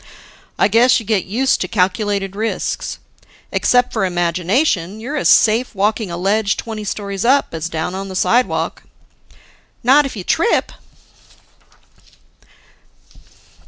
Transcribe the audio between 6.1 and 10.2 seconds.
ledge twenty stories up, as down on the sidewalk." "Not if